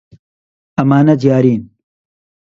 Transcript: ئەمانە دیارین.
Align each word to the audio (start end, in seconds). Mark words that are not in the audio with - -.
ئەمانە 0.77 1.15
دیارین. 1.21 1.61